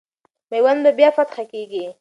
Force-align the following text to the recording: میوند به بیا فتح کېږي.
میوند 0.51 0.81
به 0.83 0.91
بیا 0.97 1.09
فتح 1.15 1.41
کېږي. 1.51 1.83